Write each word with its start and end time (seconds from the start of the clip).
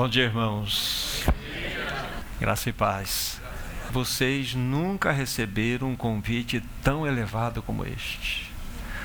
Bom 0.00 0.08
dia, 0.08 0.24
irmãos. 0.24 1.26
Graça 2.40 2.70
e 2.70 2.72
paz. 2.72 3.38
Vocês 3.92 4.54
nunca 4.54 5.12
receberam 5.12 5.90
um 5.90 5.94
convite 5.94 6.62
tão 6.82 7.06
elevado 7.06 7.60
como 7.60 7.84
este. 7.84 8.50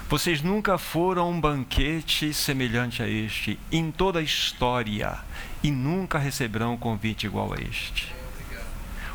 Vocês 0.08 0.42
nunca 0.42 0.78
foram 0.78 1.24
a 1.24 1.28
um 1.28 1.42
banquete 1.42 2.34
semelhante 2.34 3.04
a 3.04 3.10
este 3.10 3.60
em 3.70 3.92
toda 3.92 4.20
a 4.20 4.22
história 4.22 5.18
e 5.62 5.70
nunca 5.70 6.18
receberão 6.18 6.76
um 6.76 6.78
convite 6.78 7.26
igual 7.26 7.52
a 7.52 7.58
este. 7.62 8.16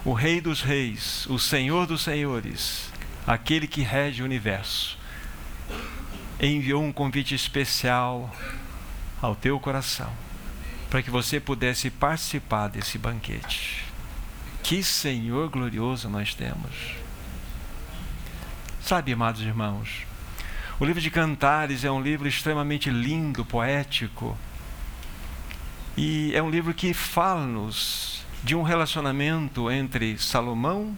O 0.05 0.13
Rei 0.13 0.39
dos 0.39 0.61
Reis, 0.61 1.25
o 1.31 1.39
Senhor 1.39 1.87
dos 1.87 2.03
Senhores, 2.03 2.93
aquele 3.27 3.67
que 3.67 3.81
rege 3.81 4.21
o 4.21 4.27
universo, 4.27 4.99
enviou 6.39 6.85
um 6.85 6.93
convite 6.93 7.35
especial 7.35 8.31
ao 9.23 9.35
teu 9.35 9.59
coração 9.59 10.13
para 10.91 11.03
que 11.03 11.11
você 11.11 11.39
pudesse 11.39 11.89
participar 11.89 12.67
desse 12.67 12.99
banquete. 12.99 13.85
Que 14.61 14.83
Senhor 14.83 15.49
glorioso 15.49 16.11
nós 16.11 16.35
temos. 16.35 16.97
Sabe, 18.83 19.13
amados 19.13 19.41
irmãos, 19.41 20.05
o 20.81 20.85
livro 20.85 21.01
de 21.01 21.11
Cantares 21.11 21.85
é 21.85 21.91
um 21.91 22.03
livro 22.03 22.27
extremamente 22.27 22.91
lindo, 22.91 23.45
poético, 23.45 24.37
e 25.97 26.35
é 26.35 26.43
um 26.43 26.51
livro 26.51 26.75
que 26.75 26.93
fala-nos 26.93 28.25
de 28.43 28.57
um 28.57 28.63
relacionamento 28.63 29.71
entre 29.71 30.19
Salomão 30.19 30.97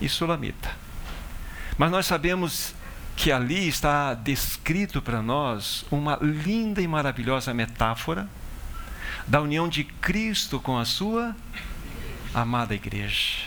e 0.00 0.08
Sulamita. 0.08 0.70
Mas 1.76 1.90
nós 1.90 2.06
sabemos 2.06 2.74
que 3.16 3.30
ali 3.30 3.68
está 3.68 4.14
descrito 4.14 5.02
para 5.02 5.20
nós 5.20 5.84
uma 5.90 6.18
linda 6.22 6.80
e 6.80 6.88
maravilhosa 6.88 7.52
metáfora 7.52 8.28
da 9.26 9.40
união 9.40 9.68
de 9.68 9.84
Cristo 9.84 10.60
com 10.60 10.78
a 10.78 10.84
sua 10.84 11.34
amada 12.32 12.74
igreja. 12.74 13.44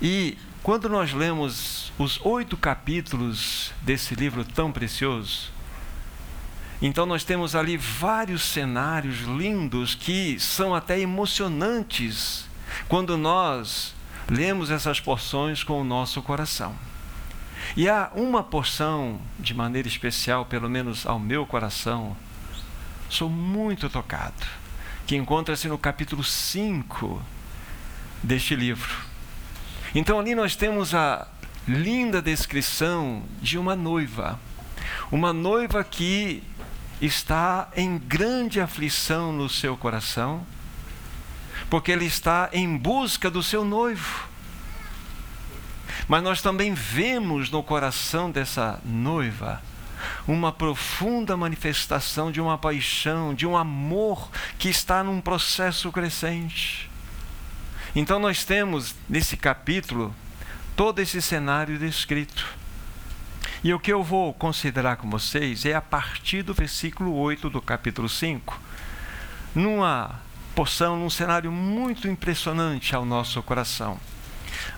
E 0.00 0.36
quando 0.62 0.88
nós 0.88 1.12
lemos 1.12 1.92
os 1.98 2.20
oito 2.24 2.56
capítulos 2.56 3.72
desse 3.82 4.14
livro 4.14 4.44
tão 4.44 4.72
precioso, 4.72 5.52
então 6.80 7.06
nós 7.06 7.22
temos 7.22 7.54
ali 7.54 7.76
vários 7.76 8.42
cenários 8.42 9.20
lindos 9.20 9.94
que 9.94 10.38
são 10.40 10.74
até 10.74 10.98
emocionantes 10.98 12.46
quando 12.88 13.16
nós 13.16 13.94
lemos 14.28 14.70
essas 14.70 14.98
porções 14.98 15.62
com 15.62 15.80
o 15.80 15.84
nosso 15.84 16.22
coração. 16.22 16.74
E 17.76 17.88
há 17.88 18.10
uma 18.14 18.42
porção, 18.42 19.20
de 19.38 19.54
maneira 19.54 19.86
especial, 19.86 20.44
pelo 20.44 20.68
menos 20.68 21.06
ao 21.06 21.18
meu 21.18 21.46
coração, 21.46 22.16
sou 23.12 23.28
muito 23.28 23.90
tocado, 23.90 24.46
que 25.06 25.14
encontra-se 25.14 25.68
no 25.68 25.76
capítulo 25.76 26.24
5 26.24 27.20
deste 28.22 28.56
livro. 28.56 28.90
Então 29.94 30.18
ali 30.18 30.34
nós 30.34 30.56
temos 30.56 30.94
a 30.94 31.28
linda 31.68 32.22
descrição 32.22 33.22
de 33.40 33.58
uma 33.58 33.76
noiva, 33.76 34.40
uma 35.10 35.30
noiva 35.30 35.84
que 35.84 36.42
está 37.02 37.68
em 37.76 37.98
grande 37.98 38.60
aflição 38.60 39.30
no 39.30 39.46
seu 39.46 39.76
coração, 39.76 40.46
porque 41.68 41.92
ele 41.92 42.06
está 42.06 42.48
em 42.50 42.78
busca 42.78 43.30
do 43.30 43.42
seu 43.42 43.62
noivo. 43.62 44.26
Mas 46.08 46.22
nós 46.22 46.40
também 46.40 46.72
vemos 46.72 47.50
no 47.50 47.62
coração 47.62 48.30
dessa 48.30 48.80
noiva 48.84 49.60
uma 50.26 50.52
profunda 50.52 51.36
manifestação 51.36 52.30
de 52.30 52.40
uma 52.40 52.56
paixão, 52.56 53.34
de 53.34 53.46
um 53.46 53.56
amor 53.56 54.30
que 54.58 54.68
está 54.68 55.02
num 55.02 55.20
processo 55.20 55.90
crescente. 55.90 56.90
Então, 57.94 58.18
nós 58.18 58.44
temos 58.44 58.94
nesse 59.08 59.36
capítulo 59.36 60.14
todo 60.76 61.00
esse 61.00 61.20
cenário 61.20 61.78
descrito. 61.78 62.46
E 63.64 63.72
o 63.72 63.78
que 63.78 63.92
eu 63.92 64.02
vou 64.02 64.32
considerar 64.32 64.96
com 64.96 65.08
vocês 65.08 65.64
é 65.64 65.74
a 65.74 65.80
partir 65.80 66.42
do 66.42 66.54
versículo 66.54 67.14
8 67.14 67.48
do 67.50 67.60
capítulo 67.60 68.08
5, 68.08 68.60
numa 69.54 70.20
porção, 70.54 70.98
num 70.98 71.10
cenário 71.10 71.52
muito 71.52 72.08
impressionante 72.08 72.94
ao 72.94 73.04
nosso 73.04 73.42
coração. 73.42 74.00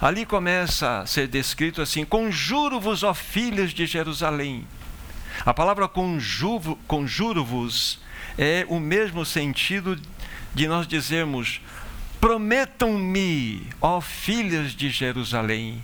Ali 0.00 0.27
começa 0.27 1.00
a 1.00 1.06
ser 1.06 1.28
descrito 1.28 1.81
assim: 1.81 2.04
Conjuro-vos, 2.04 3.03
ó 3.03 3.15
filhas 3.15 3.72
de 3.72 3.87
Jerusalém, 3.87 4.66
a 5.45 5.55
palavra 5.55 5.89
conjuro-vos 5.89 7.99
é 8.37 8.67
o 8.69 8.78
mesmo 8.78 9.25
sentido 9.25 9.99
de 10.55 10.69
nós 10.69 10.87
dizermos: 10.87 11.61
Prometam-me, 12.21 13.69
ó 13.81 14.00
filhas 14.00 14.72
de 14.72 14.91
Jerusalém, 14.91 15.83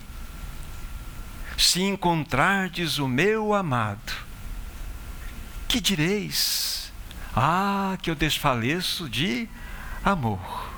se 1.57 1.83
encontrardes 1.83 2.99
o 2.99 3.09
meu 3.09 3.53
amado, 3.53 4.13
que 5.69 5.81
direis? 5.81 6.93
Ah, 7.35 7.97
que 8.03 8.11
eu 8.11 8.15
desfaleço 8.15 9.09
de 9.09 9.49
amor. 10.05 10.71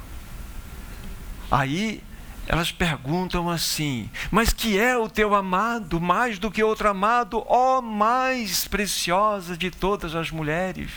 Aí 1.50 2.02
elas 2.46 2.72
perguntam 2.72 3.48
assim: 3.48 4.10
Mas 4.30 4.52
que 4.52 4.78
é 4.78 4.96
o 4.96 5.08
teu 5.08 5.34
amado 5.34 6.00
mais 6.00 6.38
do 6.38 6.50
que 6.50 6.62
outro 6.62 6.88
amado, 6.88 7.44
ó 7.46 7.80
mais 7.80 8.66
preciosa 8.66 9.56
de 9.56 9.70
todas 9.70 10.14
as 10.14 10.30
mulheres? 10.30 10.90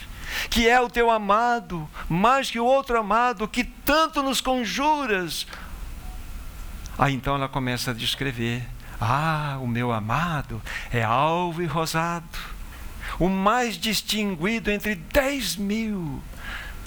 Que 0.50 0.67
é 0.67 0.81
o 0.81 0.89
teu 0.89 1.11
amado 1.11 1.88
mais 2.09 2.50
que 2.50 2.59
o 2.59 2.66
outro 2.66 2.97
amado 3.00 3.47
que 3.47 3.63
tanto 3.63 4.23
nos 4.23 4.41
conjuras? 4.41 5.45
Aí 6.97 7.13
então 7.13 7.35
ela 7.35 7.47
começa 7.47 7.91
a 7.91 7.94
descrever: 7.94 8.67
Ah, 9.00 9.57
o 9.62 9.67
meu 9.67 9.91
amado 9.91 10.62
é 10.91 11.03
alvo 11.03 11.62
e 11.62 11.66
rosado, 11.66 12.39
o 13.19 13.29
mais 13.29 13.77
distinguido 13.77 14.72
entre 14.72 14.95
dez 14.95 15.56
mil. 15.56 16.22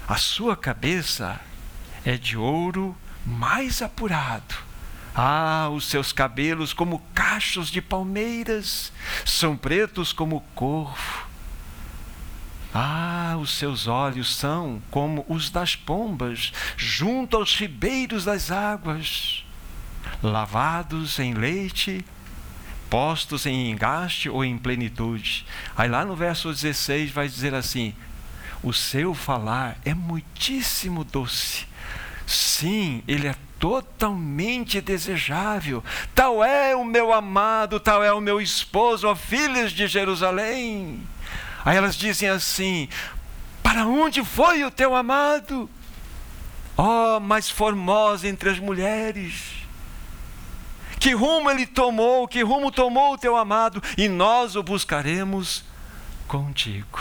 A 0.08 0.16
sua 0.16 0.56
cabeça 0.56 1.38
é 2.04 2.16
de 2.16 2.36
ouro 2.36 2.96
mais 3.28 3.82
apurado. 3.82 4.54
Ah, 5.14 5.68
os 5.72 5.84
seus 5.84 6.12
cabelos 6.12 6.72
como 6.72 7.02
cachos 7.12 7.68
de 7.70 7.82
palmeiras, 7.82 8.92
são 9.24 9.56
pretos 9.56 10.12
como 10.12 10.40
corvo. 10.54 11.26
Ah, 12.72 13.36
os 13.40 13.50
seus 13.50 13.86
olhos 13.86 14.34
são 14.34 14.80
como 14.90 15.26
os 15.28 15.50
das 15.50 15.74
pombas, 15.74 16.52
junto 16.76 17.36
aos 17.36 17.54
ribeiros 17.56 18.24
das 18.24 18.50
águas, 18.50 19.44
lavados 20.22 21.18
em 21.18 21.34
leite, 21.34 22.04
postos 22.88 23.44
em 23.44 23.70
engaste 23.70 24.28
ou 24.28 24.44
em 24.44 24.56
plenitude. 24.56 25.44
Aí 25.76 25.88
lá 25.88 26.04
no 26.04 26.14
verso 26.14 26.52
16 26.52 27.10
vai 27.10 27.26
dizer 27.26 27.54
assim: 27.54 27.94
o 28.62 28.72
seu 28.72 29.14
falar 29.14 29.76
é 29.84 29.94
muitíssimo 29.94 31.02
doce 31.02 31.66
Sim, 32.28 33.02
ele 33.08 33.26
é 33.26 33.34
totalmente 33.58 34.82
desejável. 34.82 35.82
Tal 36.14 36.44
é 36.44 36.76
o 36.76 36.84
meu 36.84 37.10
amado, 37.10 37.80
tal 37.80 38.04
é 38.04 38.12
o 38.12 38.20
meu 38.20 38.38
esposo, 38.38 39.08
ó 39.08 39.14
filhas 39.14 39.72
de 39.72 39.86
Jerusalém. 39.86 41.02
Aí 41.64 41.74
elas 41.74 41.96
dizem 41.96 42.28
assim: 42.28 42.86
Para 43.62 43.86
onde 43.86 44.22
foi 44.22 44.62
o 44.62 44.70
teu 44.70 44.94
amado? 44.94 45.70
Ó, 46.76 47.16
oh, 47.16 47.20
mais 47.20 47.48
formosa 47.48 48.28
entre 48.28 48.50
as 48.50 48.58
mulheres. 48.58 49.64
Que 51.00 51.14
rumo 51.14 51.48
ele 51.48 51.64
tomou, 51.64 52.28
que 52.28 52.42
rumo 52.42 52.70
tomou 52.70 53.14
o 53.14 53.18
teu 53.18 53.38
amado, 53.38 53.82
e 53.96 54.06
nós 54.06 54.54
o 54.54 54.62
buscaremos 54.62 55.64
contigo. 56.26 57.00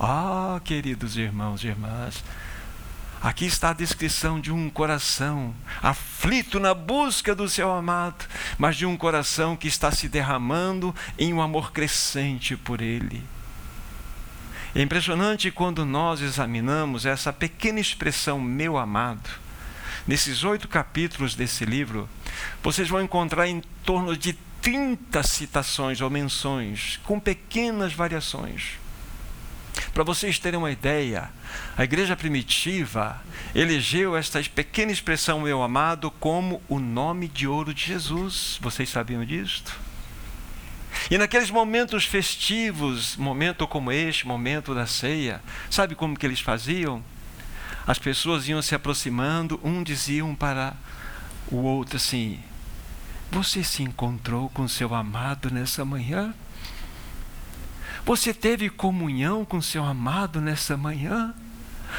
Ah, 0.00 0.54
oh, 0.56 0.60
queridos 0.60 1.18
irmãos 1.18 1.62
e 1.62 1.66
irmãs, 1.66 2.24
Aqui 3.22 3.46
está 3.46 3.70
a 3.70 3.74
descrição 3.74 4.38
de 4.40 4.52
um 4.52 4.68
coração 4.68 5.54
aflito 5.82 6.60
na 6.60 6.74
busca 6.74 7.34
do 7.34 7.48
seu 7.48 7.72
amado, 7.72 8.24
mas 8.58 8.76
de 8.76 8.86
um 8.86 8.96
coração 8.96 9.56
que 9.56 9.66
está 9.66 9.90
se 9.90 10.08
derramando 10.08 10.94
em 11.18 11.32
um 11.32 11.40
amor 11.40 11.72
crescente 11.72 12.56
por 12.56 12.80
ele. 12.80 13.22
É 14.74 14.82
impressionante 14.82 15.50
quando 15.50 15.86
nós 15.86 16.20
examinamos 16.20 17.06
essa 17.06 17.32
pequena 17.32 17.80
expressão, 17.80 18.38
meu 18.38 18.76
amado. 18.76 19.30
Nesses 20.06 20.44
oito 20.44 20.68
capítulos 20.68 21.34
desse 21.34 21.64
livro, 21.64 22.08
vocês 22.62 22.88
vão 22.88 23.00
encontrar 23.00 23.48
em 23.48 23.62
torno 23.82 24.14
de 24.16 24.34
30 24.60 25.22
citações 25.22 26.00
ou 26.00 26.10
menções, 26.10 27.00
com 27.04 27.18
pequenas 27.18 27.92
variações. 27.92 28.78
Para 29.96 30.04
vocês 30.04 30.38
terem 30.38 30.58
uma 30.58 30.70
ideia, 30.70 31.30
a 31.74 31.82
igreja 31.82 32.14
primitiva 32.14 33.18
elegeu 33.54 34.14
esta 34.14 34.42
pequena 34.42 34.92
expressão, 34.92 35.40
meu 35.40 35.62
amado, 35.62 36.10
como 36.10 36.60
o 36.68 36.78
nome 36.78 37.28
de 37.28 37.48
ouro 37.48 37.72
de 37.72 37.86
Jesus. 37.86 38.58
Vocês 38.60 38.90
sabiam 38.90 39.24
disto? 39.24 39.72
E 41.10 41.16
naqueles 41.16 41.50
momentos 41.50 42.04
festivos, 42.04 43.16
momento 43.16 43.66
como 43.66 43.90
este, 43.90 44.26
momento 44.26 44.74
da 44.74 44.86
ceia, 44.86 45.42
sabe 45.70 45.94
como 45.94 46.14
que 46.14 46.26
eles 46.26 46.40
faziam? 46.40 47.02
as 47.86 47.98
pessoas 47.98 48.46
iam 48.48 48.60
se 48.60 48.74
aproximando, 48.74 49.58
um 49.64 49.82
dizia 49.82 50.22
um 50.22 50.34
para 50.34 50.74
o 51.50 51.56
outro 51.56 51.96
assim: 51.96 52.38
Você 53.32 53.64
se 53.64 53.82
encontrou 53.82 54.50
com 54.50 54.68
seu 54.68 54.94
amado 54.94 55.50
nessa 55.50 55.86
manhã? 55.86 56.34
Você 58.06 58.32
teve 58.32 58.70
comunhão 58.70 59.44
com 59.44 59.60
seu 59.60 59.84
amado 59.84 60.40
nessa 60.40 60.76
manhã? 60.76 61.34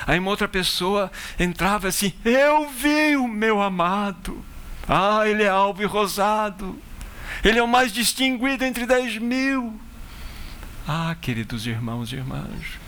Aí 0.06 0.18
uma 0.18 0.30
outra 0.30 0.48
pessoa 0.48 1.12
entrava 1.38 1.90
assim: 1.90 2.14
Eu 2.24 2.70
vi 2.70 3.18
o 3.18 3.28
meu 3.28 3.62
amado. 3.62 4.42
Ah, 4.88 5.28
ele 5.28 5.44
é 5.44 5.50
alvo 5.50 5.82
e 5.82 5.86
rosado. 5.86 6.82
Ele 7.44 7.60
é 7.60 7.64
o 7.64 7.68
mais 7.68 7.92
distinguido 7.92 8.64
entre 8.64 8.86
dez 8.86 9.18
mil. 9.18 9.78
Ah, 10.88 11.14
queridos 11.20 11.68
irmãos 11.68 12.14
e 12.14 12.16
irmãs, 12.16 12.80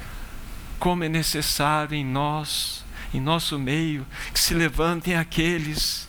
como 0.80 1.04
é 1.04 1.10
necessário 1.10 1.94
em 1.94 2.06
nós, 2.06 2.86
em 3.13 3.19
nosso 3.19 3.60
meio, 3.60 4.07
que 4.33 4.39
se 4.39 4.54
levantem 4.54 5.18
aqueles 5.18 6.07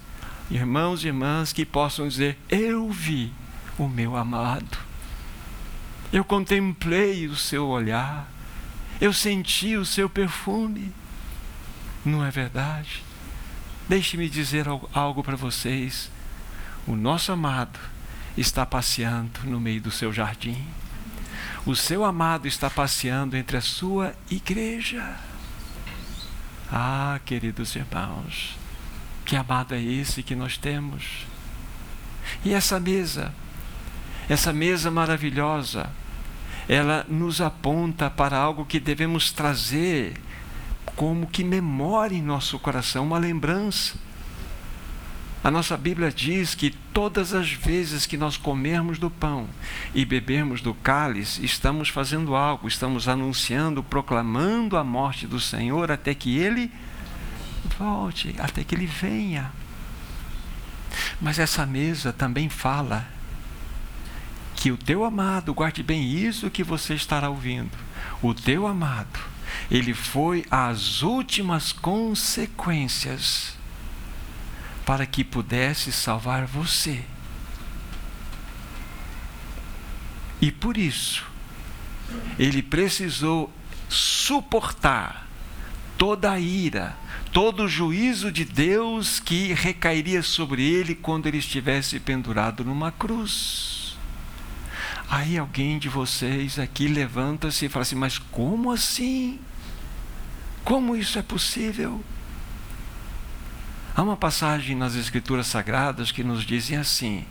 irmãos 0.48 1.02
e 1.02 1.08
irmãs 1.08 1.52
que 1.52 1.66
possam 1.66 2.06
dizer: 2.06 2.38
Eu 2.48 2.88
vi 2.88 3.32
o 3.76 3.88
meu 3.88 4.16
amado, 4.16 4.78
eu 6.12 6.24
contemplei 6.24 7.26
o 7.26 7.36
seu 7.36 7.66
olhar, 7.68 8.28
eu 9.00 9.12
senti 9.12 9.76
o 9.76 9.84
seu 9.84 10.08
perfume. 10.08 10.92
Não 12.04 12.24
é 12.24 12.30
verdade? 12.30 13.02
Deixe-me 13.88 14.28
dizer 14.28 14.66
algo 14.92 15.22
para 15.22 15.36
vocês. 15.36 16.10
O 16.86 16.96
nosso 16.96 17.32
amado 17.32 17.78
está 18.36 18.64
passeando 18.64 19.40
no 19.44 19.60
meio 19.60 19.80
do 19.80 19.90
seu 19.90 20.12
jardim 20.12 20.66
o 21.66 21.76
seu 21.76 22.04
amado 22.04 22.48
está 22.48 22.70
passeando 22.70 23.36
entre 23.36 23.56
a 23.56 23.60
sua 23.60 24.14
igreja. 24.30 25.16
Ah, 26.72 27.20
queridos 27.24 27.76
irmãos, 27.76 28.56
que 29.26 29.36
amado 29.36 29.74
é 29.74 29.82
esse 29.82 30.22
que 30.22 30.34
nós 30.34 30.56
temos? 30.56 31.26
E 32.44 32.54
essa 32.54 32.80
mesa, 32.80 33.34
essa 34.30 34.52
mesa 34.52 34.92
maravilhosa, 34.92 35.90
ela 36.68 37.04
nos 37.08 37.40
aponta 37.40 38.08
para 38.08 38.38
algo 38.38 38.64
que 38.64 38.78
devemos 38.78 39.32
trazer 39.32 40.14
como 40.94 41.26
que 41.26 41.42
memória 41.42 42.14
em 42.14 42.22
nosso 42.22 42.56
coração, 42.60 43.04
uma 43.04 43.18
lembrança. 43.18 43.98
A 45.42 45.50
nossa 45.50 45.76
Bíblia 45.76 46.12
diz 46.12 46.54
que 46.54 46.70
todas 46.70 47.34
as 47.34 47.50
vezes 47.50 48.06
que 48.06 48.16
nós 48.16 48.36
comermos 48.36 49.00
do 49.00 49.10
pão 49.10 49.48
e 49.92 50.04
bebermos 50.04 50.60
do 50.60 50.74
cálice, 50.74 51.44
estamos 51.44 51.88
fazendo 51.88 52.36
algo, 52.36 52.68
estamos 52.68 53.08
anunciando, 53.08 53.82
proclamando 53.82 54.76
a 54.76 54.84
morte 54.84 55.26
do 55.26 55.40
Senhor 55.40 55.90
até 55.90 56.14
que 56.14 56.38
ele 56.38 56.70
volte, 57.76 58.36
até 58.38 58.62
que 58.62 58.76
ele 58.76 58.86
venha. 58.86 59.50
Mas 61.20 61.40
essa 61.40 61.66
mesa 61.66 62.12
também 62.12 62.48
fala 62.48 63.18
que 64.60 64.70
o 64.70 64.76
teu 64.76 65.04
amado, 65.06 65.54
guarde 65.54 65.82
bem 65.82 66.06
isso 66.06 66.50
que 66.50 66.62
você 66.62 66.92
estará 66.92 67.30
ouvindo. 67.30 67.70
O 68.20 68.34
teu 68.34 68.66
amado, 68.66 69.18
ele 69.70 69.94
foi 69.94 70.44
às 70.50 71.00
últimas 71.00 71.72
consequências 71.72 73.56
para 74.84 75.06
que 75.06 75.24
pudesse 75.24 75.90
salvar 75.90 76.44
você. 76.44 77.02
E 80.42 80.52
por 80.52 80.76
isso, 80.76 81.24
ele 82.38 82.60
precisou 82.60 83.50
suportar 83.88 85.26
toda 85.96 86.32
a 86.32 86.38
ira, 86.38 86.94
todo 87.32 87.62
o 87.62 87.68
juízo 87.68 88.30
de 88.30 88.44
Deus 88.44 89.20
que 89.20 89.54
recairia 89.54 90.22
sobre 90.22 90.62
ele 90.62 90.94
quando 90.94 91.26
ele 91.26 91.38
estivesse 91.38 91.98
pendurado 91.98 92.62
numa 92.62 92.92
cruz. 92.92 93.79
Aí 95.10 95.36
alguém 95.36 95.76
de 95.80 95.88
vocês 95.88 96.56
aqui 96.56 96.86
levanta-se 96.86 97.66
e 97.66 97.68
fala 97.68 97.82
assim: 97.82 97.96
Mas 97.96 98.16
como 98.16 98.70
assim? 98.70 99.40
Como 100.64 100.94
isso 100.94 101.18
é 101.18 101.22
possível? 101.22 102.00
Há 103.96 104.02
uma 104.02 104.16
passagem 104.16 104.76
nas 104.76 104.94
Escrituras 104.94 105.48
Sagradas 105.48 106.12
que 106.12 106.22
nos 106.22 106.44
dizem 106.44 106.78
assim: 106.78 107.24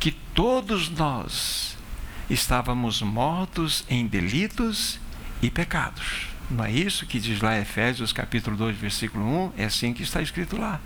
que 0.00 0.10
todos 0.10 0.88
nós 0.88 1.76
estávamos 2.30 3.02
mortos 3.02 3.84
em 3.90 4.06
delitos 4.06 4.98
e 5.42 5.50
pecados. 5.50 6.28
Não 6.50 6.64
é 6.64 6.72
isso 6.72 7.04
que 7.04 7.20
diz 7.20 7.42
lá 7.42 7.58
Efésios 7.58 8.10
capítulo 8.10 8.56
2, 8.56 8.76
versículo 8.78 9.22
1? 9.48 9.52
É 9.58 9.64
assim 9.66 9.92
que 9.92 10.02
está 10.02 10.22
escrito 10.22 10.56
lá. 10.56 10.80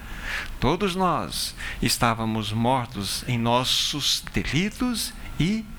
Todos 0.59 0.97
nós 0.97 1.55
estávamos 1.81 2.51
mortos 2.51 3.25
em 3.29 3.39
nossos 3.39 4.25
delitos 4.33 5.15
e 5.39 5.45
pecados. 5.59 5.76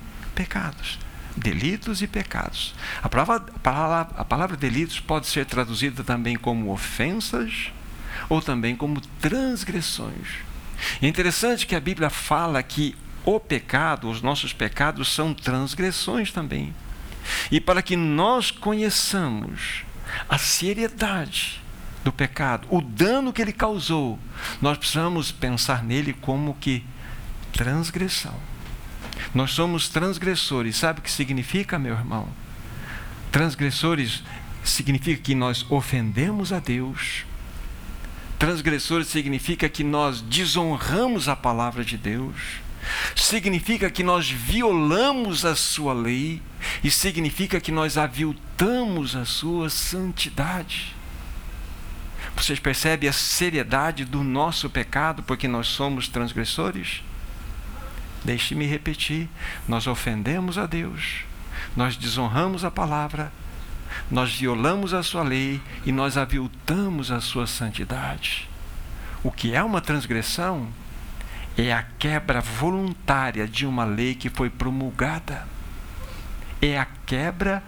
Delitos 1.36 2.01
e 2.01 2.07
pecados. 2.07 2.74
A 3.01 3.10
palavra, 3.10 3.45
a 3.56 3.60
palavra, 3.60 4.16
a 4.18 4.25
palavra 4.25 4.57
delitos 4.57 5.00
pode 5.00 5.28
ser 5.28 5.45
traduzida 5.45 6.04
também 6.04 6.36
como 6.36 6.72
ofensas, 6.72 7.72
ou 8.30 8.42
também 8.42 8.75
como 8.75 9.01
transgressões. 9.22 10.28
É 11.01 11.07
interessante 11.07 11.66
que 11.66 11.75
a 11.75 11.80
Bíblia 11.80 12.10
fala 12.10 12.62
que 12.63 12.95
o 13.25 13.39
pecado, 13.39 14.10
os 14.10 14.22
nossos 14.22 14.54
pecados, 14.54 15.13
são 15.13 15.34
transgressões 15.34 16.31
também. 16.31 16.74
E 17.51 17.60
para 17.60 17.81
que 17.81 17.95
nós 17.95 18.51
conheçamos 18.51 19.83
a 20.30 20.38
seriedade 20.38 21.62
do 22.04 22.12
pecado, 22.12 22.68
o 22.72 22.81
dano 22.81 23.33
que 23.33 23.42
ele 23.42 23.51
causou, 23.51 24.18
nós 24.62 24.78
precisamos 24.78 25.31
pensar 25.31 25.83
nele 25.83 26.13
como 26.13 26.54
que 26.56 26.83
transgressão. 27.51 28.36
Nós 29.34 29.52
somos 29.52 29.90
transgressores. 29.90 30.75
Sabe 30.75 31.00
o 31.00 31.04
que 31.04 31.12
significa, 31.12 31.78
meu 31.78 31.94
irmão? 31.94 32.28
Transgressores 33.31 34.24
significa 34.64 35.22
que 35.22 35.36
nós 35.36 35.66
ofendemos 35.69 36.52
a 36.52 36.60
Deus, 36.60 37.25
Transgressores 38.38 39.08
significa 39.08 39.68
que 39.68 39.84
nós 39.84 40.22
desonramos 40.22 41.28
a 41.28 41.36
palavra 41.36 41.84
de 41.84 41.98
Deus, 41.98 42.36
significa 43.16 43.90
que 43.90 44.04
nós 44.04 44.30
violamos 44.30 45.44
a 45.44 45.56
sua 45.56 45.92
lei 45.92 46.42
e 46.84 46.92
significa 46.92 47.60
que 47.60 47.72
nós 47.72 47.98
aviltamos 47.98 49.16
a 49.16 49.25
sua 49.25 49.72
santidade. 49.72 50.96
Vocês 52.36 52.60
percebem 52.60 53.10
a 53.10 53.14
seriedade 53.14 54.06
do 54.06 54.24
nosso 54.24 54.69
pecado 54.69 55.24
porque 55.24 55.47
nós 55.47 55.68
somos 55.68 56.07
transgressores? 56.07 57.02
Deixe-me 58.24 58.66
repetir: 58.66 59.30
nós 59.68 59.88
ofendemos 59.88 60.57
a 60.57 60.66
Deus, 60.66 61.24
nós 61.76 61.95
desonramos 61.95 62.64
a 62.66 62.71
palavra 62.71 63.31
nós 64.09 64.33
violamos 64.33 64.94
a 64.94 65.04
sua 65.04 65.24
lei 65.24 65.62
e 65.86 65.92
nós 65.92 66.18
aviltamos 66.18 67.12
a 67.12 67.19
sua 67.19 67.47
santidade. 67.47 68.50
O 69.24 69.31
que 69.31 69.54
é 69.54 69.64
uma 69.64 69.81
transgressão 69.81 70.68
é 71.57 71.74
a 71.74 71.83
quebra 71.83 72.40
voluntária 72.40 73.47
de 73.47 73.66
uma 73.66 73.83
lei 73.83 74.16
que 74.16 74.30
foi 74.30 74.50
promulgada. 74.50 75.47
É 76.62 76.78
a 76.78 76.88
quebra 77.06 77.64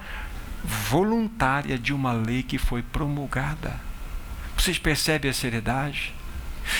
voluntária 0.63 1.77
de 1.77 1.93
uma 1.93 2.11
lei 2.11 2.43
que 2.43 2.57
foi 2.57 2.81
promulgada. 2.81 3.75
Vocês 4.57 4.77
percebem 4.77 5.31
a 5.31 5.33
seriedade? 5.33 6.13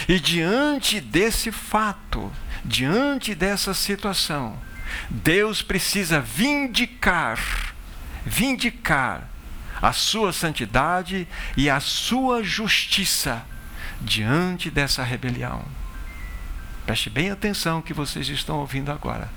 E 0.07 0.19
diante 0.19 1.01
desse 1.01 1.51
fato, 1.51 2.31
diante 2.63 3.33
dessa 3.35 3.73
situação, 3.73 4.57
Deus 5.09 5.61
precisa 5.61 6.19
vindicar, 6.19 7.39
vindicar 8.25 9.29
a 9.81 9.93
sua 9.93 10.33
santidade 10.33 11.27
e 11.55 11.69
a 11.69 11.79
sua 11.79 12.43
justiça 12.43 13.45
diante 14.01 14.69
dessa 14.69 15.03
rebelião. 15.03 15.63
Preste 16.85 17.09
bem 17.09 17.29
atenção 17.29 17.81
que 17.81 17.93
vocês 17.93 18.27
estão 18.29 18.57
ouvindo 18.57 18.91
agora. 18.91 19.29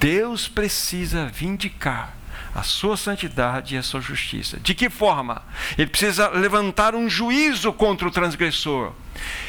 Deus 0.00 0.48
precisa 0.48 1.26
vindicar 1.26 2.16
a 2.54 2.62
sua 2.62 2.96
santidade 2.96 3.74
e 3.74 3.78
a 3.78 3.82
sua 3.82 4.00
justiça. 4.00 4.58
De 4.58 4.74
que 4.74 4.90
forma? 4.90 5.42
Ele 5.78 5.88
precisa 5.88 6.28
levantar 6.28 6.94
um 6.94 7.08
juízo 7.08 7.72
contra 7.72 8.08
o 8.08 8.10
transgressor. 8.10 8.92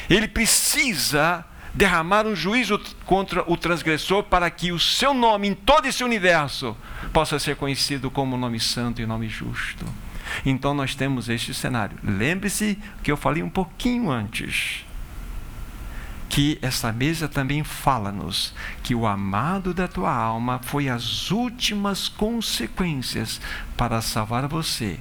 Ele 0.10 0.27
precisa 0.27 1.43
derramar 1.77 2.25
um 2.25 2.36
juízo 2.36 2.81
contra 3.05 3.43
o 3.50 3.55
transgressor 3.55 4.24
para 4.24 4.50
que 4.50 4.72
o 4.72 4.79
seu 4.79 5.13
nome 5.13 5.50
em 5.50 5.53
todo 5.53 5.86
esse 5.86 6.03
universo 6.03 6.75
possa 7.13 7.38
ser 7.38 7.55
conhecido 7.55 8.10
como 8.10 8.36
nome 8.36 8.60
santo 8.60 9.00
e 9.00 9.05
nome 9.05 9.29
justo. 9.29 9.86
Então 10.43 10.74
nós 10.74 10.96
temos 10.96 11.29
este 11.29 11.53
cenário. 11.53 11.96
Lembre-se 12.03 12.79
que 13.03 13.12
eu 13.12 13.15
falei 13.15 13.43
um 13.43 13.50
pouquinho 13.50 14.10
antes 14.10 14.86
que 16.27 16.57
essa 16.62 16.91
mesa 16.91 17.27
também 17.27 17.63
fala-nos 17.63 18.53
que 18.84 18.93
o 18.93 19.07
amado 19.07 19.74
da 19.74 19.88
tua 19.88 20.13
alma 20.13 20.60
foi 20.62 20.89
as 20.89 21.31
últimas 21.31 22.10
consequências 22.10 23.39
para 23.77 24.01
salvar 24.01 24.48
você. 24.48 25.00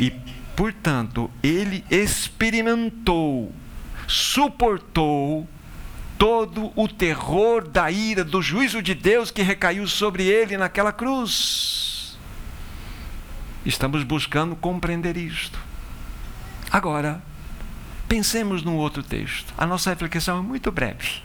E 0.00 0.10
portanto, 0.56 1.30
ele 1.42 1.84
experimentou, 1.90 3.54
suportou 4.10 5.48
todo 6.18 6.72
o 6.74 6.88
terror 6.88 7.66
da 7.66 7.90
ira, 7.90 8.24
do 8.24 8.42
juízo 8.42 8.82
de 8.82 8.92
Deus 8.92 9.30
que 9.30 9.40
recaiu 9.40 9.86
sobre 9.86 10.24
ele 10.24 10.56
naquela 10.56 10.92
cruz. 10.92 12.18
Estamos 13.64 14.02
buscando 14.02 14.56
compreender 14.56 15.16
isto. 15.16 15.58
Agora, 16.70 17.22
pensemos 18.08 18.64
num 18.64 18.74
outro 18.74 19.02
texto. 19.02 19.54
A 19.56 19.64
nossa 19.64 19.90
reflexão 19.90 20.40
é 20.40 20.42
muito 20.42 20.72
breve, 20.72 21.22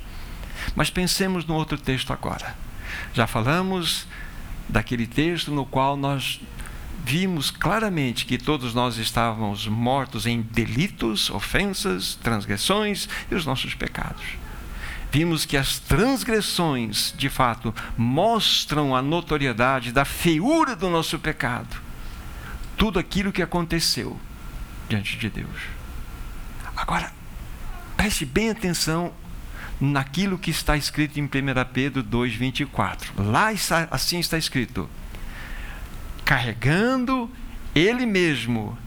mas 0.75 0.91
pensemos 0.91 1.43
num 1.45 1.55
outro 1.55 1.77
texto 1.77 2.13
agora. 2.13 2.55
Já 3.13 3.25
falamos 3.25 4.07
daquele 4.69 5.07
texto 5.07 5.51
no 5.51 5.65
qual 5.65 5.97
nós 5.97 6.39
vimos 7.05 7.51
claramente 7.51 8.25
que 8.25 8.35
todos 8.35 8.73
nós 8.73 8.97
estávamos 8.97 9.67
mortos 9.67 10.25
em 10.25 10.41
delitos, 10.41 11.29
ofensas, 11.29 12.15
transgressões 12.15 13.07
e 13.29 13.35
os 13.35 13.45
nossos 13.45 13.75
pecados. 13.75 14.23
Vimos 15.11 15.45
que 15.45 15.55
as 15.55 15.77
transgressões, 15.77 17.13
de 17.15 17.29
fato, 17.29 17.73
mostram 17.95 18.95
a 18.95 19.03
notoriedade 19.03 19.91
da 19.91 20.03
feiura 20.03 20.75
do 20.75 20.89
nosso 20.89 21.19
pecado. 21.19 21.79
Tudo 22.75 22.97
aquilo 22.97 23.31
que 23.31 23.43
aconteceu 23.43 24.19
diante 24.89 25.15
de 25.15 25.29
Deus. 25.29 25.61
Agora, 26.75 27.13
preste 27.95 28.25
bem 28.25 28.49
atenção 28.49 29.13
naquilo 29.79 30.39
que 30.39 30.49
está 30.49 30.75
escrito 30.75 31.19
em 31.19 31.23
1 31.23 31.29
Pedro 31.71 32.03
2,24. 32.03 33.09
Lá 33.15 33.53
está, 33.53 33.87
assim 33.91 34.19
está 34.19 34.39
escrito: 34.39 34.89
carregando 36.25 37.29
Ele 37.75 38.05
mesmo 38.05 38.77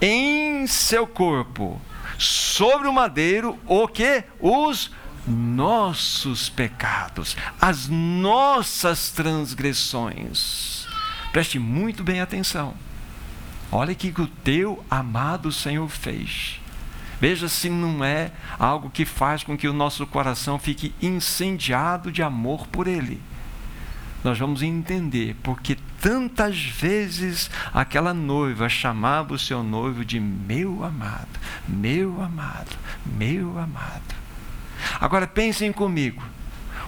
em 0.00 0.66
seu 0.66 1.06
corpo, 1.06 1.80
sobre 2.18 2.88
o 2.88 2.92
madeiro, 2.92 3.58
o 3.64 3.88
que? 3.88 4.24
Os 4.40 4.90
nossos 5.26 6.50
pecados, 6.50 7.36
as 7.60 7.88
nossas 7.88 9.10
transgressões. 9.10 10.86
Preste 11.32 11.58
muito 11.58 12.04
bem 12.04 12.20
atenção. 12.20 12.74
Olha 13.72 13.92
o 13.92 13.96
que 13.96 14.12
o 14.20 14.26
teu 14.26 14.84
amado 14.90 15.50
Senhor 15.50 15.88
fez. 15.88 16.60
Veja 17.20 17.48
se 17.48 17.70
não 17.70 18.04
é 18.04 18.30
algo 18.58 18.90
que 18.90 19.04
faz 19.04 19.42
com 19.42 19.56
que 19.56 19.66
o 19.66 19.72
nosso 19.72 20.06
coração 20.06 20.58
fique 20.58 20.94
incendiado 21.00 22.12
de 22.12 22.22
amor 22.22 22.66
por 22.66 22.86
Ele. 22.86 23.20
Nós 24.24 24.38
vamos 24.38 24.62
entender 24.62 25.36
porque 25.42 25.76
tantas 26.00 26.58
vezes 26.58 27.50
aquela 27.72 28.14
noiva 28.14 28.68
chamava 28.70 29.34
o 29.34 29.38
seu 29.38 29.62
noivo 29.62 30.02
de 30.04 30.18
meu 30.18 30.82
amado, 30.82 31.38
meu 31.68 32.22
amado, 32.22 32.74
meu 33.04 33.58
amado. 33.58 34.14
Agora 34.98 35.26
pensem 35.26 35.70
comigo. 35.72 36.22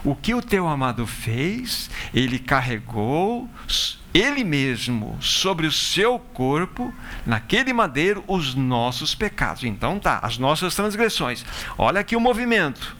O 0.02 0.14
que 0.14 0.34
o 0.34 0.40
teu 0.40 0.66
amado 0.66 1.06
fez, 1.06 1.90
ele 2.14 2.38
carregou 2.38 3.48
ele 4.14 4.42
mesmo 4.42 5.18
sobre 5.20 5.66
o 5.66 5.72
seu 5.72 6.18
corpo, 6.18 6.94
naquele 7.26 7.74
madeiro, 7.74 8.24
os 8.26 8.54
nossos 8.54 9.14
pecados. 9.14 9.62
Então 9.64 9.98
tá, 9.98 10.20
as 10.22 10.38
nossas 10.38 10.74
transgressões. 10.74 11.44
Olha 11.76 12.00
aqui 12.00 12.16
o 12.16 12.20
movimento. 12.20 12.96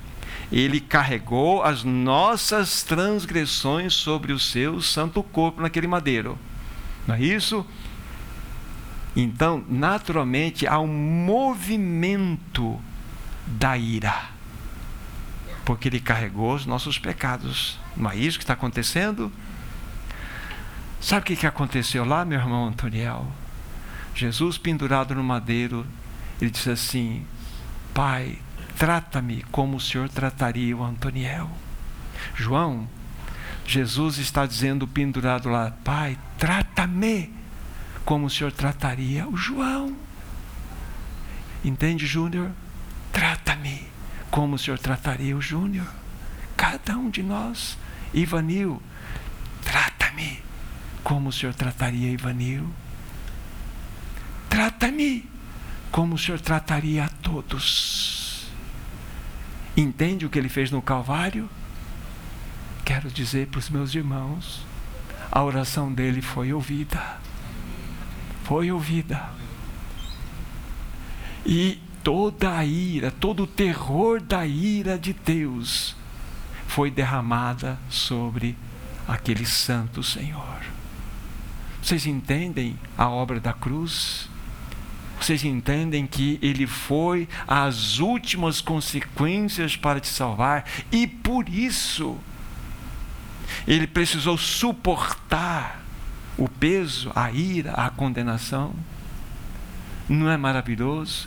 Ele 0.50 0.80
carregou 0.80 1.62
as 1.62 1.82
nossas 1.82 2.82
transgressões 2.82 3.94
sobre 3.94 4.32
o 4.32 4.38
seu 4.38 4.80
santo 4.80 5.22
corpo 5.22 5.60
naquele 5.60 5.86
madeiro. 5.86 6.38
Não 7.06 7.14
é 7.14 7.20
isso? 7.20 7.66
Então, 9.14 9.64
naturalmente, 9.68 10.66
há 10.66 10.78
um 10.78 10.86
movimento 10.86 12.80
da 13.46 13.76
ira. 13.78 14.30
Porque 15.64 15.88
ele 15.88 16.00
carregou 16.00 16.54
os 16.54 16.66
nossos 16.66 16.98
pecados. 16.98 17.78
Não 17.96 18.10
é 18.10 18.16
isso 18.16 18.38
que 18.38 18.44
está 18.44 18.52
acontecendo? 18.52 19.32
Sabe 21.00 21.32
o 21.32 21.36
que, 21.36 21.46
aconteceu 21.46 22.04
lá, 22.04 22.24
meu 22.24 22.38
irmão 22.38 22.66
Antoniel? 22.66 23.26
Jesus 24.14 24.58
pendurado 24.58 25.14
no 25.14 25.22
madeiro, 25.22 25.86
ele 26.40 26.50
disse 26.50 26.70
assim: 26.70 27.24
Pai, 27.94 28.38
trata-me 28.76 29.42
como 29.50 29.76
o 29.76 29.80
Senhor 29.80 30.08
trataria 30.08 30.76
o 30.76 30.84
Antoniel. 30.84 31.50
João, 32.34 32.88
Jesus 33.66 34.18
está 34.18 34.46
dizendo 34.46 34.86
pendurado 34.86 35.48
lá: 35.48 35.72
Pai, 35.82 36.18
trata-me 36.38 37.32
como 38.04 38.26
o 38.26 38.30
Senhor 38.30 38.52
trataria 38.52 39.26
o 39.28 39.36
João. 39.36 39.96
Entende, 41.64 42.06
Júnior? 42.06 42.50
Trata-me 43.12 43.82
como 44.30 44.54
o 44.54 44.58
Senhor 44.58 44.78
trataria 44.78 45.36
o 45.36 45.40
Júnior. 45.40 45.88
Cada 46.56 46.96
um 46.96 47.10
de 47.10 47.22
nós. 47.22 47.76
Ivanil, 48.14 48.80
trata-me 49.64 50.42
como 51.02 51.30
o 51.30 51.32
Senhor 51.32 51.54
trataria 51.54 52.10
Ivanil. 52.10 52.68
Trata-me 54.48 55.28
como 55.90 56.14
o 56.14 56.18
Senhor 56.18 56.40
trataria 56.40 57.04
a 57.04 57.08
todos. 57.08 58.25
Entende 59.76 60.24
o 60.24 60.30
que 60.30 60.38
ele 60.38 60.48
fez 60.48 60.70
no 60.70 60.80
Calvário? 60.80 61.48
Quero 62.84 63.10
dizer 63.10 63.48
para 63.48 63.58
os 63.58 63.68
meus 63.68 63.94
irmãos, 63.94 64.64
a 65.30 65.42
oração 65.42 65.92
dele 65.92 66.22
foi 66.22 66.52
ouvida. 66.52 67.18
Foi 68.44 68.70
ouvida. 68.70 69.28
E 71.44 71.80
toda 72.02 72.56
a 72.56 72.64
ira, 72.64 73.10
todo 73.10 73.42
o 73.42 73.46
terror 73.46 74.20
da 74.20 74.46
ira 74.46 74.98
de 74.98 75.12
Deus 75.12 75.94
foi 76.66 76.90
derramada 76.90 77.78
sobre 77.90 78.56
aquele 79.06 79.44
santo 79.44 80.02
Senhor. 80.02 80.60
Vocês 81.82 82.06
entendem 82.06 82.78
a 82.96 83.08
obra 83.08 83.38
da 83.38 83.52
cruz? 83.52 84.28
Vocês 85.20 85.44
entendem 85.44 86.06
que 86.06 86.38
ele 86.42 86.66
foi 86.66 87.28
às 87.46 87.98
últimas 87.98 88.60
consequências 88.60 89.76
para 89.76 90.00
te 90.00 90.08
salvar 90.08 90.64
e 90.92 91.06
por 91.06 91.48
isso 91.48 92.18
ele 93.66 93.86
precisou 93.86 94.36
suportar 94.36 95.82
o 96.36 96.48
peso, 96.48 97.10
a 97.14 97.30
ira, 97.30 97.72
a 97.72 97.88
condenação. 97.88 98.74
Não 100.08 100.30
é 100.30 100.36
maravilhoso? 100.36 101.26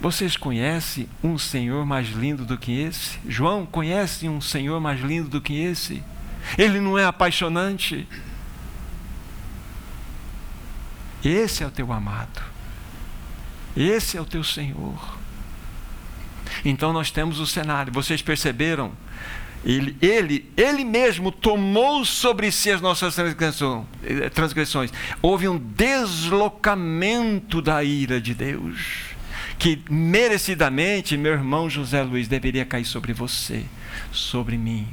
Vocês 0.00 0.36
conhecem 0.36 1.08
um 1.22 1.36
Senhor 1.36 1.84
mais 1.84 2.08
lindo 2.08 2.44
do 2.44 2.56
que 2.56 2.80
esse? 2.80 3.18
João 3.26 3.66
conhece 3.66 4.28
um 4.28 4.40
Senhor 4.40 4.80
mais 4.80 5.00
lindo 5.00 5.28
do 5.28 5.40
que 5.40 5.54
esse? 5.54 6.02
Ele 6.56 6.80
não 6.80 6.96
é 6.96 7.04
apaixonante? 7.04 8.06
Esse 11.24 11.62
é 11.62 11.66
o 11.66 11.70
teu 11.70 11.92
amado. 11.92 12.42
Esse 13.76 14.16
é 14.16 14.20
o 14.20 14.24
teu 14.24 14.42
Senhor. 14.42 15.18
Então 16.64 16.92
nós 16.92 17.10
temos 17.10 17.40
o 17.40 17.46
cenário. 17.46 17.92
Vocês 17.92 18.22
perceberam? 18.22 18.92
Ele, 19.64 19.96
ele, 20.00 20.50
ele 20.56 20.84
mesmo 20.84 21.32
tomou 21.32 22.04
sobre 22.04 22.50
si 22.50 22.70
as 22.70 22.80
nossas 22.80 23.16
transgressões. 24.32 24.92
Houve 25.20 25.48
um 25.48 25.58
deslocamento 25.58 27.60
da 27.60 27.82
ira 27.82 28.20
de 28.20 28.34
Deus. 28.34 29.16
Que 29.58 29.82
merecidamente, 29.90 31.16
meu 31.16 31.32
irmão 31.32 31.68
José 31.68 32.02
Luiz, 32.02 32.28
deveria 32.28 32.64
cair 32.64 32.84
sobre 32.84 33.12
você, 33.12 33.64
sobre 34.12 34.56
mim. 34.56 34.86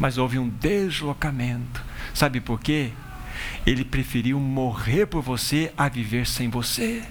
Mas 0.00 0.16
houve 0.16 0.38
um 0.38 0.48
deslocamento. 0.48 1.84
Sabe 2.14 2.40
por 2.40 2.60
quê? 2.60 2.92
Ele 3.66 3.84
preferiu 3.84 4.38
morrer 4.38 5.06
por 5.06 5.20
você 5.20 5.72
a 5.76 5.88
viver 5.88 6.26
sem 6.26 6.48
você. 6.48 7.02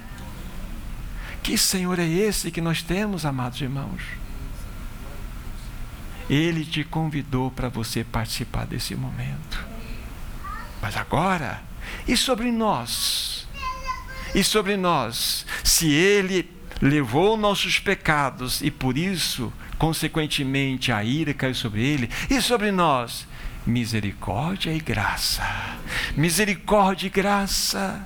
Que 1.43 1.57
Senhor 1.57 1.99
é 1.99 2.07
esse 2.07 2.49
que 2.49 2.61
nós 2.61 2.81
temos, 2.81 3.25
amados 3.25 3.59
irmãos? 3.61 4.01
Ele 6.29 6.65
te 6.65 6.83
convidou 6.83 7.51
para 7.51 7.69
você 7.69 8.03
participar 8.03 8.65
desse 8.65 8.95
momento. 8.95 9.63
Mas 10.81 10.95
agora, 10.97 11.61
e 12.07 12.15
sobre 12.15 12.51
nós? 12.51 13.47
E 14.33 14.43
sobre 14.43 14.75
nós? 14.75 15.45
Se 15.63 15.91
Ele 15.91 16.49
levou 16.81 17.37
nossos 17.37 17.79
pecados 17.79 18.61
e 18.61 18.71
por 18.71 18.97
isso, 18.97 19.51
consequentemente, 19.77 20.91
a 20.91 21.03
ira 21.03 21.33
caiu 21.33 21.53
sobre 21.53 21.83
Ele, 21.83 22.09
e 22.29 22.41
sobre 22.41 22.71
nós? 22.71 23.27
Misericórdia 23.65 24.71
e 24.71 24.79
graça. 24.79 25.43
Misericórdia 26.15 27.07
e 27.07 27.09
graça. 27.09 28.05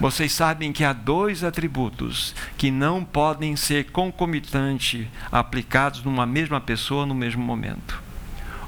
Vocês 0.00 0.32
sabem 0.32 0.72
que 0.72 0.84
há 0.84 0.92
dois 0.92 1.44
atributos 1.44 2.34
que 2.56 2.70
não 2.70 3.04
podem 3.04 3.54
ser 3.54 3.90
concomitantes 3.90 5.06
aplicados 5.30 6.02
numa 6.02 6.26
mesma 6.26 6.60
pessoa 6.60 7.06
no 7.06 7.14
mesmo 7.14 7.42
momento. 7.42 8.02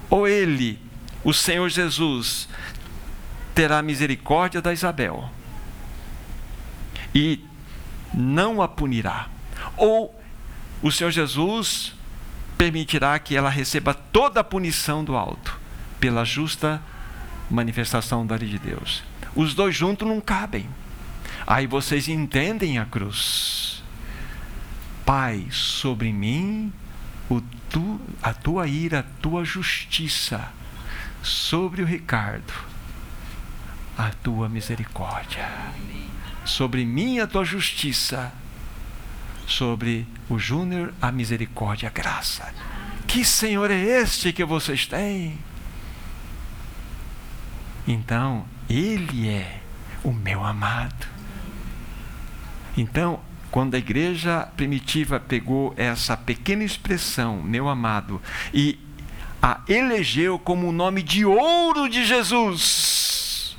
Ou 0.08 0.28
ele, 0.28 0.78
o 1.24 1.32
Senhor 1.32 1.68
Jesus, 1.68 2.48
terá 3.54 3.82
misericórdia 3.82 4.60
da 4.60 4.72
Isabel, 4.72 5.28
e 7.14 7.44
não 8.12 8.60
a 8.60 8.68
punirá. 8.68 9.28
Ou 9.76 10.14
o 10.82 10.92
Senhor 10.92 11.10
Jesus 11.10 11.94
permitirá 12.64 13.18
que 13.18 13.36
ela 13.36 13.50
receba 13.50 13.92
toda 13.92 14.40
a 14.40 14.44
punição 14.44 15.04
do 15.04 15.16
alto, 15.16 15.60
pela 16.00 16.24
justa 16.24 16.80
manifestação 17.50 18.26
da 18.26 18.36
lei 18.36 18.48
de 18.48 18.58
Deus. 18.58 19.02
Os 19.36 19.52
dois 19.52 19.76
juntos 19.76 20.08
não 20.08 20.18
cabem. 20.18 20.66
Aí 21.46 21.66
vocês 21.66 22.08
entendem 22.08 22.78
a 22.78 22.86
cruz. 22.86 23.82
Pai, 25.04 25.46
sobre 25.50 26.10
mim 26.10 26.72
o 27.28 27.42
tu, 27.68 28.00
a 28.22 28.32
tua 28.32 28.66
ira, 28.66 29.00
a 29.00 29.20
tua 29.20 29.44
justiça. 29.44 30.48
Sobre 31.22 31.82
o 31.82 31.86
Ricardo, 31.86 32.52
a 33.98 34.08
tua 34.22 34.48
misericórdia. 34.48 35.46
Sobre 36.46 36.86
mim 36.86 37.18
a 37.18 37.26
tua 37.26 37.44
justiça. 37.44 38.32
Sobre 39.46 40.06
o 40.28 40.38
Júnior 40.38 40.94
a 41.00 41.12
misericórdia, 41.12 41.88
a 41.88 41.92
graça. 41.92 42.52
Que 43.06 43.24
Senhor 43.24 43.70
é 43.70 43.78
este 43.78 44.32
que 44.32 44.44
vocês 44.44 44.86
têm? 44.86 45.38
Então, 47.86 48.44
Ele 48.68 49.28
é 49.28 49.60
o 50.02 50.12
meu 50.12 50.44
amado. 50.44 51.06
Então, 52.76 53.20
quando 53.50 53.74
a 53.74 53.78
igreja 53.78 54.48
primitiva 54.56 55.20
pegou 55.20 55.72
essa 55.76 56.16
pequena 56.16 56.64
expressão, 56.64 57.40
meu 57.42 57.68
amado, 57.68 58.20
e 58.52 58.78
a 59.40 59.60
elegeu 59.68 60.38
como 60.38 60.68
o 60.68 60.72
nome 60.72 61.02
de 61.02 61.24
ouro 61.24 61.88
de 61.88 62.04
Jesus, 62.04 63.56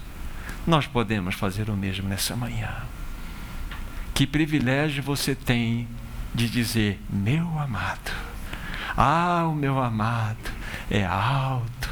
nós 0.68 0.88
podemos 0.88 1.36
fazer 1.36 1.70
o 1.70 1.78
mesmo 1.78 2.10
nessa 2.10 2.36
manhã. 2.36 2.76
Que 4.16 4.26
privilégio 4.26 5.04
você 5.04 5.36
tem 5.36 5.88
de 6.34 6.50
dizer, 6.50 7.00
meu 7.08 7.60
amado. 7.60 8.12
Ah, 8.98 9.46
o 9.48 9.54
meu 9.54 9.80
amado 9.80 10.52
é 10.90 11.06
alto, 11.06 11.90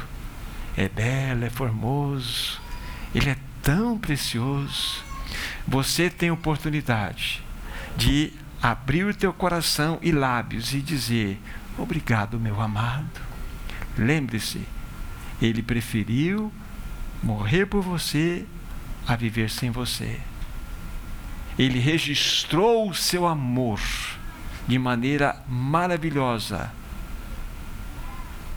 é 0.76 0.88
belo, 0.88 1.44
é 1.44 1.50
formoso, 1.50 2.60
ele 3.14 3.30
é 3.30 3.36
tão 3.62 3.96
precioso 3.96 5.04
você 5.66 6.10
tem 6.10 6.30
oportunidade 6.30 7.42
de 7.96 8.32
abrir 8.62 9.04
o 9.04 9.14
teu 9.14 9.32
coração 9.32 9.98
e 10.02 10.12
lábios 10.12 10.74
e 10.74 10.80
dizer: 10.80 11.40
Obrigado, 11.78 12.38
meu 12.38 12.60
amado. 12.60 13.20
Lembre-se, 13.96 14.60
ele 15.40 15.62
preferiu 15.62 16.52
morrer 17.22 17.66
por 17.66 17.82
você 17.82 18.44
a 19.06 19.16
viver 19.16 19.48
sem 19.50 19.70
você. 19.70 20.20
Ele 21.58 21.78
registrou 21.78 22.88
o 22.88 22.94
seu 22.94 23.26
amor 23.26 23.80
de 24.66 24.78
maneira 24.78 25.36
maravilhosa 25.48 26.72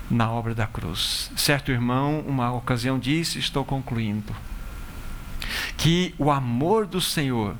na 0.09 0.31
obra 0.31 0.55
da 0.55 0.65
cruz. 0.65 1.31
Certo 1.35 1.71
irmão, 1.71 2.23
uma 2.25 2.51
ocasião 2.53 2.97
disse, 2.97 3.39
estou 3.39 3.65
concluindo 3.65 4.33
que 5.77 6.15
o 6.17 6.31
amor 6.31 6.85
do 6.85 6.99
Senhor 6.99 7.55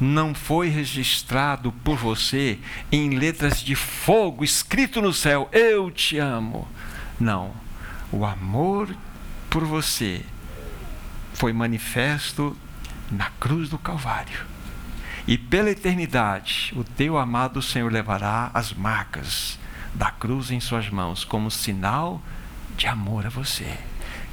não 0.00 0.34
foi 0.34 0.68
registrado 0.68 1.72
por 1.84 1.96
você 1.96 2.58
em 2.90 3.10
letras 3.10 3.62
de 3.62 3.74
fogo 3.74 4.44
escrito 4.44 5.00
no 5.00 5.12
céu: 5.12 5.48
Eu 5.52 5.90
te 5.90 6.18
amo. 6.18 6.68
Não. 7.18 7.52
O 8.10 8.24
amor 8.24 8.94
por 9.50 9.64
você 9.64 10.22
foi 11.34 11.52
manifesto 11.52 12.56
na 13.10 13.30
cruz 13.40 13.68
do 13.68 13.78
Calvário. 13.78 14.46
E 15.26 15.36
pela 15.36 15.70
eternidade, 15.70 16.72
o 16.74 16.82
teu 16.82 17.18
amado 17.18 17.60
Senhor 17.60 17.92
levará 17.92 18.50
as 18.54 18.72
marcas 18.72 19.58
da 19.94 20.10
cruz 20.10 20.50
em 20.50 20.60
suas 20.60 20.88
mãos 20.88 21.24
como 21.24 21.50
sinal 21.50 22.22
de 22.76 22.86
amor 22.86 23.26
a 23.26 23.28
você. 23.28 23.76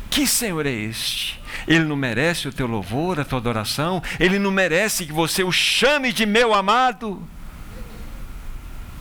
Que 0.10 0.26
Senhor 0.26 0.66
é 0.66 0.72
este? 0.72 1.42
Ele 1.68 1.84
não 1.84 1.96
merece 1.96 2.48
o 2.48 2.54
teu 2.54 2.68
louvor, 2.68 3.20
a 3.20 3.26
tua 3.26 3.40
adoração, 3.40 4.02
ele 4.20 4.40
não 4.40 4.52
merece 4.52 5.06
que 5.06 5.12
você 5.12 5.44
o 5.44 5.52
chame 5.52 6.14
de 6.14 6.26
meu 6.26 6.54
amado. 6.54 7.22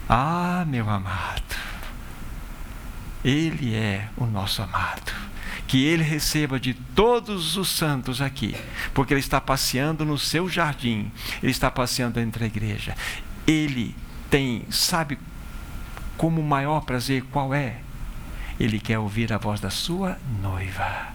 Ah, 0.08 0.64
meu 0.66 0.90
amado, 0.90 1.56
ele 3.24 3.74
é 3.74 4.08
o 4.16 4.26
nosso 4.26 4.62
amado. 4.62 5.23
Que 5.66 5.84
ele 5.84 6.02
receba 6.02 6.60
de 6.60 6.74
todos 6.74 7.56
os 7.56 7.68
santos 7.68 8.20
aqui, 8.20 8.54
porque 8.92 9.12
ele 9.14 9.20
está 9.20 9.40
passeando 9.40 10.04
no 10.04 10.18
seu 10.18 10.48
jardim, 10.48 11.10
ele 11.42 11.52
está 11.52 11.70
passeando 11.70 12.20
entre 12.20 12.44
a 12.44 12.46
igreja. 12.46 12.94
Ele 13.46 13.94
tem, 14.30 14.64
sabe 14.70 15.18
como 16.16 16.40
o 16.40 16.44
maior 16.44 16.80
prazer 16.82 17.24
qual 17.30 17.54
é? 17.54 17.78
Ele 18.58 18.78
quer 18.78 18.98
ouvir 18.98 19.32
a 19.32 19.38
voz 19.38 19.60
da 19.60 19.70
sua 19.70 20.18
noiva. 20.40 21.08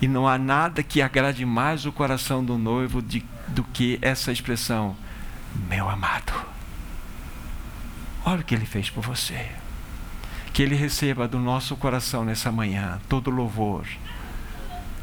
E 0.00 0.08
não 0.08 0.26
há 0.26 0.36
nada 0.36 0.82
que 0.82 1.00
agrade 1.00 1.46
mais 1.46 1.86
o 1.86 1.92
coração 1.92 2.44
do 2.44 2.58
noivo 2.58 3.00
de, 3.00 3.24
do 3.48 3.62
que 3.62 3.98
essa 4.02 4.32
expressão, 4.32 4.96
meu 5.68 5.88
amado. 5.88 6.32
Olha 8.24 8.40
o 8.40 8.44
que 8.44 8.54
ele 8.54 8.66
fez 8.66 8.90
por 8.90 9.02
você. 9.02 9.61
Que 10.52 10.62
ele 10.62 10.74
receba 10.74 11.26
do 11.26 11.38
nosso 11.38 11.76
coração 11.76 12.24
nessa 12.24 12.52
manhã 12.52 13.00
todo 13.08 13.30
louvor, 13.30 13.86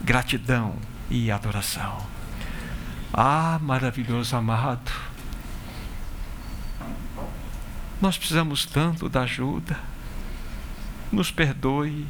gratidão 0.02 0.76
e 1.10 1.32
adoração. 1.32 1.98
Ah, 3.14 3.60
maravilhoso 3.62 4.36
amado. 4.36 4.92
Nós 8.02 8.18
precisamos 8.18 8.66
tanto 8.66 9.10
da 9.10 9.22
ajuda 9.22 9.90
nos 11.12 11.32
perdoe, 11.32 12.06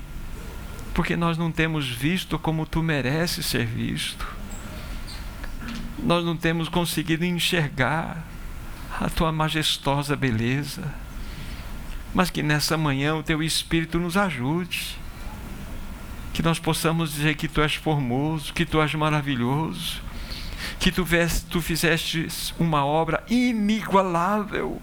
porque 0.94 1.16
nós 1.16 1.38
não 1.38 1.52
temos 1.52 1.90
visto 1.90 2.38
como 2.38 2.66
tu 2.66 2.84
mereces 2.84 3.46
ser 3.46 3.66
visto. 3.66 4.28
Nós 5.98 6.24
não 6.24 6.36
temos 6.36 6.70
conseguido 6.70 7.26
enxergar 7.26 8.26
a 9.00 9.10
tua 9.10 9.32
majestosa 9.32 10.16
beleza. 10.16 10.84
Mas 12.14 12.30
que 12.30 12.42
nessa 12.42 12.78
manhã 12.78 13.16
o 13.16 13.24
teu 13.24 13.42
Espírito 13.44 14.00
nos 14.00 14.18
ajude. 14.18 14.98
Que 16.34 16.42
nós 16.42 16.60
possamos 16.60 17.14
dizer 17.14 17.36
que 17.36 17.48
tu 17.48 17.62
és 17.62 17.76
formoso, 17.76 18.54
que 18.54 18.66
tu 18.66 18.82
és 18.82 18.94
maravilhoso, 18.96 20.02
que 20.80 20.92
tu, 20.92 21.06
tu 21.50 21.62
fizeste 21.62 22.28
uma 22.58 22.86
obra 22.86 23.24
inigualável 23.30 24.82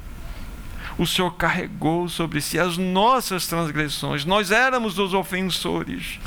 o 0.98 1.06
Senhor 1.06 1.30
carregou 1.32 2.08
sobre 2.08 2.40
si 2.40 2.58
as 2.58 2.78
nossas 2.78 3.46
transgressões. 3.46 4.24
Nós 4.24 4.50
éramos 4.50 4.98
os 4.98 5.12
ofensores, 5.12 6.18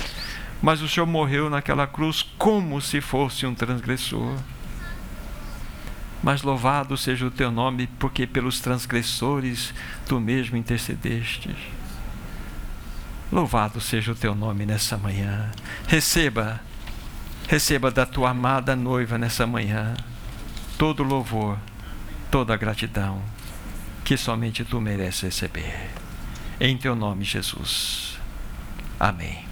mas 0.61 0.81
o 0.81 0.87
Senhor 0.87 1.07
morreu 1.07 1.49
naquela 1.49 1.87
cruz 1.87 2.23
como 2.37 2.79
se 2.79 3.01
fosse 3.01 3.45
um 3.45 3.55
transgressor. 3.55 4.37
Mas 6.21 6.41
louvado 6.41 6.97
seja 6.97 7.25
o 7.25 7.31
teu 7.31 7.51
nome, 7.51 7.87
porque 7.99 8.27
pelos 8.27 8.59
transgressores 8.59 9.73
tu 10.05 10.19
mesmo 10.19 10.57
intercedeste. 10.57 11.55
Louvado 13.31 13.79
seja 13.79 14.11
o 14.11 14.15
teu 14.15 14.35
nome 14.35 14.65
nessa 14.65 14.97
manhã. 14.97 15.49
Receba, 15.87 16.59
receba 17.47 17.89
da 17.89 18.05
tua 18.05 18.31
amada 18.31 18.75
noiva 18.75 19.17
nessa 19.17 19.45
manhã 19.47 19.95
todo 20.79 21.03
louvor, 21.03 21.57
toda 22.31 22.55
gratidão 22.55 23.21
que 24.05 24.15
somente 24.15 24.63
tu 24.63 24.79
mereces 24.79 25.21
receber. 25.21 25.91
Em 26.57 26.77
teu 26.77 26.95
nome, 26.95 27.25
Jesus. 27.25 28.17
Amém. 28.97 29.48